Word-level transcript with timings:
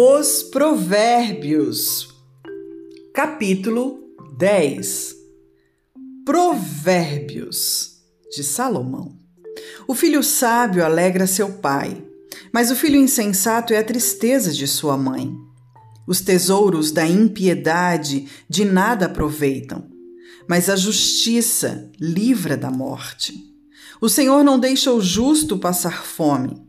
Os 0.00 0.44
Provérbios, 0.44 2.08
capítulo 3.12 3.98
10. 4.36 5.12
Provérbios 6.24 7.96
de 8.30 8.44
Salomão. 8.44 9.18
O 9.88 9.96
filho 9.96 10.22
sábio 10.22 10.84
alegra 10.84 11.26
seu 11.26 11.54
pai, 11.54 12.00
mas 12.52 12.70
o 12.70 12.76
filho 12.76 12.94
insensato 12.94 13.72
é 13.72 13.78
a 13.78 13.84
tristeza 13.84 14.52
de 14.52 14.68
sua 14.68 14.96
mãe. 14.96 15.36
Os 16.06 16.20
tesouros 16.20 16.92
da 16.92 17.04
impiedade 17.04 18.28
de 18.48 18.64
nada 18.64 19.06
aproveitam, 19.06 19.90
mas 20.48 20.70
a 20.70 20.76
justiça 20.76 21.90
livra 21.98 22.56
da 22.56 22.70
morte. 22.70 23.34
O 24.00 24.08
Senhor 24.08 24.44
não 24.44 24.60
deixa 24.60 24.92
o 24.92 25.00
justo 25.00 25.58
passar 25.58 26.04
fome 26.04 26.67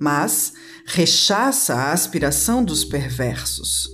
mas 0.00 0.54
rechaça 0.86 1.74
a 1.74 1.92
aspiração 1.92 2.64
dos 2.64 2.84
perversos. 2.84 3.90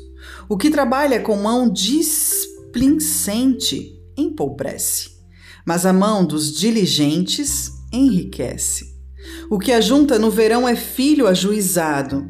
O 0.49 0.57
que 0.57 0.71
trabalha 0.71 1.19
com 1.21 1.37
mão 1.37 1.69
displicente 1.73 3.93
empobrece, 4.17 5.11
mas 5.67 5.85
a 5.87 5.93
mão 5.93 6.25
dos 6.25 6.53
diligentes 6.53 7.73
enriquece. 7.93 8.95
O 9.51 9.59
que 9.59 9.73
ajunta 9.73 10.17
no 10.19 10.31
verão 10.31 10.69
é 10.69 10.77
filho 10.77 11.27
ajuizado, 11.27 12.29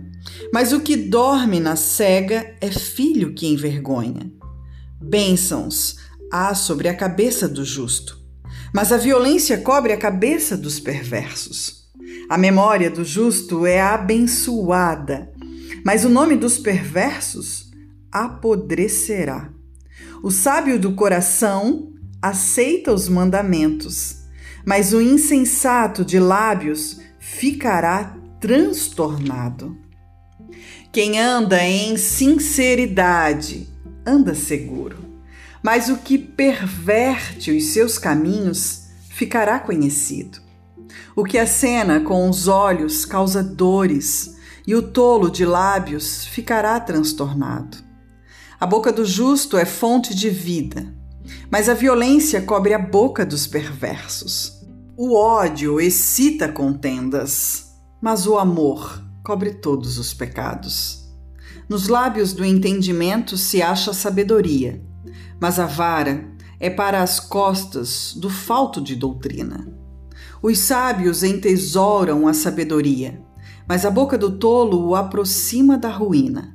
mas 0.52 0.72
o 0.72 0.80
que 0.80 0.96
dorme 0.96 1.60
na 1.60 1.76
cega 1.76 2.56
é 2.60 2.70
filho 2.70 3.34
que 3.34 3.46
envergonha. 3.46 4.32
Bênçãos 5.00 5.96
há 6.30 6.54
sobre 6.54 6.88
a 6.88 6.94
cabeça 6.94 7.48
do 7.48 7.64
justo, 7.64 8.18
mas 8.72 8.92
a 8.92 8.96
violência 8.96 9.58
cobre 9.58 9.92
a 9.92 9.96
cabeça 9.96 10.56
dos 10.56 10.80
perversos. 10.80 11.83
A 12.28 12.38
memória 12.38 12.90
do 12.90 13.04
justo 13.04 13.66
é 13.66 13.80
abençoada, 13.80 15.30
mas 15.84 16.04
o 16.04 16.08
nome 16.08 16.36
dos 16.36 16.56
perversos 16.56 17.70
apodrecerá. 18.10 19.50
O 20.22 20.30
sábio 20.30 20.78
do 20.78 20.94
coração 20.94 21.92
aceita 22.22 22.92
os 22.94 23.08
mandamentos, 23.08 24.22
mas 24.64 24.94
o 24.94 25.02
insensato 25.02 26.02
de 26.02 26.18
lábios 26.18 26.98
ficará 27.18 28.16
transtornado. 28.40 29.76
Quem 30.90 31.20
anda 31.20 31.62
em 31.62 31.96
sinceridade 31.98 33.68
anda 34.06 34.34
seguro, 34.34 34.96
mas 35.62 35.90
o 35.90 35.98
que 35.98 36.16
perverte 36.16 37.50
os 37.50 37.64
seus 37.64 37.98
caminhos 37.98 38.84
ficará 39.10 39.58
conhecido. 39.58 40.40
O 41.16 41.24
que 41.24 41.38
acena 41.38 42.00
com 42.00 42.28
os 42.28 42.48
olhos 42.48 43.04
causa 43.04 43.42
dores, 43.42 44.36
e 44.66 44.74
o 44.74 44.82
tolo 44.82 45.30
de 45.30 45.44
lábios 45.44 46.24
ficará 46.24 46.78
transtornado. 46.80 47.78
A 48.58 48.66
boca 48.66 48.92
do 48.92 49.04
justo 49.04 49.58
é 49.58 49.64
fonte 49.64 50.14
de 50.14 50.30
vida, 50.30 50.94
mas 51.50 51.68
a 51.68 51.74
violência 51.74 52.40
cobre 52.40 52.72
a 52.72 52.78
boca 52.78 53.26
dos 53.26 53.46
perversos. 53.46 54.64
O 54.96 55.14
ódio 55.14 55.80
excita 55.80 56.48
contendas, 56.48 57.74
mas 58.00 58.26
o 58.26 58.38
amor 58.38 59.02
cobre 59.24 59.54
todos 59.54 59.98
os 59.98 60.14
pecados. 60.14 61.04
Nos 61.68 61.88
lábios 61.88 62.32
do 62.32 62.44
entendimento 62.44 63.36
se 63.36 63.62
acha 63.62 63.92
sabedoria, 63.92 64.82
mas 65.40 65.58
a 65.58 65.66
vara 65.66 66.32
é 66.60 66.70
para 66.70 67.02
as 67.02 67.18
costas 67.18 68.14
do 68.14 68.30
falto 68.30 68.80
de 68.80 68.94
doutrina. 68.94 69.66
Os 70.46 70.58
sábios 70.58 71.22
entesouram 71.22 72.28
a 72.28 72.34
sabedoria, 72.34 73.18
mas 73.66 73.86
a 73.86 73.90
boca 73.90 74.18
do 74.18 74.32
tolo 74.32 74.88
o 74.88 74.94
aproxima 74.94 75.78
da 75.78 75.88
ruína. 75.88 76.54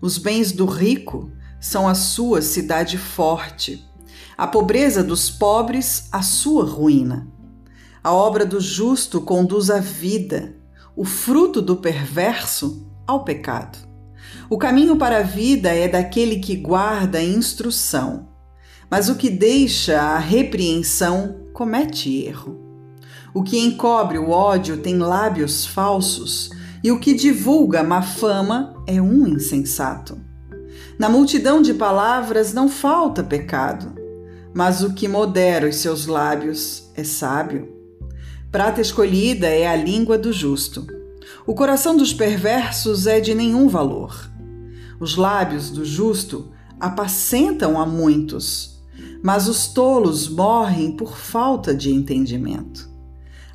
Os 0.00 0.16
bens 0.16 0.52
do 0.52 0.64
rico 0.64 1.28
são 1.60 1.88
a 1.88 1.94
sua 1.96 2.40
cidade 2.40 2.96
forte, 2.96 3.84
a 4.38 4.46
pobreza 4.46 5.02
dos 5.02 5.28
pobres 5.28 6.06
a 6.12 6.22
sua 6.22 6.64
ruína. 6.64 7.26
A 8.00 8.12
obra 8.12 8.46
do 8.46 8.60
justo 8.60 9.20
conduz 9.20 9.70
à 9.70 9.80
vida, 9.80 10.54
o 10.94 11.04
fruto 11.04 11.60
do 11.60 11.78
perverso 11.78 12.88
ao 13.08 13.24
pecado. 13.24 13.76
O 14.48 14.56
caminho 14.56 14.96
para 14.96 15.18
a 15.18 15.22
vida 15.22 15.74
é 15.74 15.88
daquele 15.88 16.36
que 16.36 16.54
guarda 16.54 17.18
a 17.18 17.24
instrução, 17.24 18.28
mas 18.88 19.08
o 19.08 19.16
que 19.16 19.28
deixa 19.28 20.00
a 20.00 20.16
repreensão 20.16 21.40
comete 21.52 22.24
erro. 22.24 22.65
O 23.36 23.42
que 23.42 23.58
encobre 23.58 24.16
o 24.16 24.30
ódio 24.30 24.78
tem 24.78 24.96
lábios 24.96 25.66
falsos, 25.66 26.48
e 26.82 26.90
o 26.90 26.98
que 26.98 27.12
divulga 27.12 27.82
má 27.82 28.00
fama 28.00 28.74
é 28.86 28.98
um 28.98 29.26
insensato. 29.26 30.18
Na 30.98 31.10
multidão 31.10 31.60
de 31.60 31.74
palavras 31.74 32.54
não 32.54 32.66
falta 32.66 33.22
pecado, 33.22 33.94
mas 34.54 34.82
o 34.82 34.94
que 34.94 35.06
modera 35.06 35.68
os 35.68 35.76
seus 35.76 36.06
lábios 36.06 36.90
é 36.94 37.04
sábio. 37.04 37.68
Prata 38.50 38.80
escolhida 38.80 39.48
é 39.48 39.66
a 39.66 39.76
língua 39.76 40.16
do 40.16 40.32
justo. 40.32 40.86
O 41.46 41.54
coração 41.54 41.94
dos 41.94 42.14
perversos 42.14 43.06
é 43.06 43.20
de 43.20 43.34
nenhum 43.34 43.68
valor. 43.68 44.30
Os 44.98 45.14
lábios 45.14 45.68
do 45.70 45.84
justo 45.84 46.50
apacentam 46.80 47.78
a 47.78 47.84
muitos, 47.84 48.82
mas 49.22 49.46
os 49.46 49.66
tolos 49.66 50.26
morrem 50.26 50.92
por 50.92 51.18
falta 51.18 51.74
de 51.74 51.92
entendimento. 51.92 52.95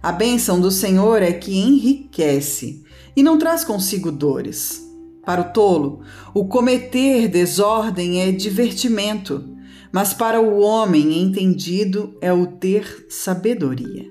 A 0.03 0.11
bênção 0.11 0.59
do 0.59 0.71
Senhor 0.71 1.21
é 1.21 1.31
que 1.31 1.55
enriquece 1.55 2.83
e 3.15 3.21
não 3.21 3.37
traz 3.37 3.63
consigo 3.63 4.11
dores. 4.11 4.81
Para 5.23 5.41
o 5.41 5.53
tolo, 5.53 6.01
o 6.33 6.45
cometer 6.45 7.27
desordem 7.27 8.19
é 8.19 8.31
divertimento, 8.31 9.47
mas 9.91 10.11
para 10.11 10.41
o 10.41 10.59
homem 10.59 11.21
entendido 11.21 12.17
é 12.19 12.33
o 12.33 12.47
ter 12.47 13.05
sabedoria. 13.09 14.09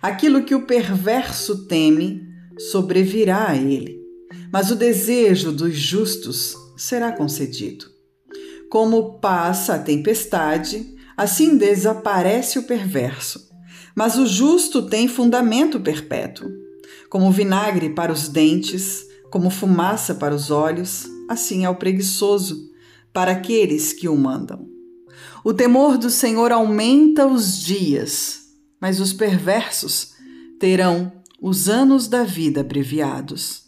Aquilo 0.00 0.42
que 0.44 0.54
o 0.54 0.64
perverso 0.64 1.66
teme 1.66 2.26
sobrevirá 2.58 3.50
a 3.50 3.56
ele, 3.56 4.00
mas 4.50 4.70
o 4.70 4.74
desejo 4.74 5.52
dos 5.52 5.76
justos 5.76 6.56
será 6.78 7.12
concedido. 7.12 7.84
Como 8.70 9.18
passa 9.18 9.74
a 9.74 9.78
tempestade, 9.78 10.94
assim 11.14 11.58
desaparece 11.58 12.58
o 12.58 12.62
perverso 12.62 13.49
mas 13.94 14.16
o 14.16 14.26
justo 14.26 14.82
tem 14.82 15.08
fundamento 15.08 15.80
perpétuo. 15.80 16.48
Como 17.08 17.30
vinagre 17.30 17.90
para 17.90 18.12
os 18.12 18.28
dentes, 18.28 19.06
como 19.30 19.50
fumaça 19.50 20.14
para 20.14 20.34
os 20.34 20.50
olhos, 20.50 21.06
assim 21.28 21.64
é 21.64 21.70
o 21.70 21.76
preguiçoso 21.76 22.70
para 23.12 23.32
aqueles 23.32 23.92
que 23.92 24.08
o 24.08 24.16
mandam. 24.16 24.68
O 25.44 25.54
temor 25.54 25.96
do 25.96 26.10
Senhor 26.10 26.52
aumenta 26.52 27.26
os 27.26 27.58
dias, 27.58 28.40
mas 28.80 29.00
os 29.00 29.12
perversos 29.12 30.12
terão 30.58 31.12
os 31.40 31.68
anos 31.68 32.06
da 32.06 32.22
vida 32.22 32.60
abreviados. 32.60 33.62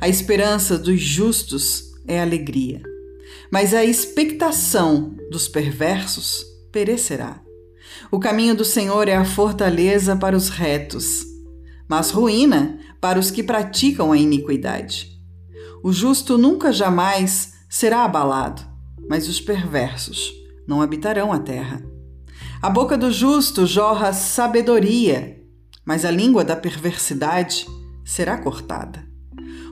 A 0.00 0.08
esperança 0.08 0.76
dos 0.76 1.00
justos 1.00 1.92
é 2.06 2.20
alegria, 2.20 2.82
mas 3.50 3.72
a 3.72 3.84
expectação 3.84 5.16
dos 5.30 5.46
perversos 5.46 6.44
perecerá. 6.72 7.45
O 8.10 8.18
caminho 8.18 8.54
do 8.54 8.64
Senhor 8.64 9.08
é 9.08 9.16
a 9.16 9.24
fortaleza 9.24 10.16
para 10.16 10.36
os 10.36 10.48
retos, 10.48 11.24
mas 11.88 12.10
ruína 12.10 12.78
para 13.00 13.18
os 13.18 13.30
que 13.30 13.42
praticam 13.42 14.12
a 14.12 14.16
iniquidade. 14.16 15.10
O 15.82 15.92
justo 15.92 16.36
nunca 16.38 16.72
jamais 16.72 17.54
será 17.68 18.04
abalado, 18.04 18.62
mas 19.08 19.28
os 19.28 19.40
perversos 19.40 20.32
não 20.66 20.82
habitarão 20.82 21.32
a 21.32 21.38
terra. 21.38 21.82
A 22.60 22.70
boca 22.70 22.96
do 22.96 23.10
justo 23.10 23.66
jorra 23.66 24.12
sabedoria, 24.12 25.40
mas 25.84 26.04
a 26.04 26.10
língua 26.10 26.44
da 26.44 26.56
perversidade 26.56 27.66
será 28.04 28.38
cortada. 28.38 29.06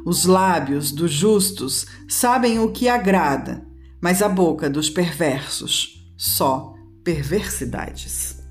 Os 0.05 0.27
lábios 0.27 0.93
dos 0.93 1.11
justos 1.11 1.87
sabem 2.07 2.59
o 2.59 2.71
que 2.71 2.89
agrada, 2.89 3.67
mas 4.01 4.21
a 4.21 4.29
boca 4.29 4.69
dos 4.69 4.91
perversos 4.91 6.13
só 6.17 6.74
perversidades. 7.05 8.44